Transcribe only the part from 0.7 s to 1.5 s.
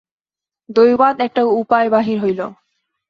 দৈবাৎ একটা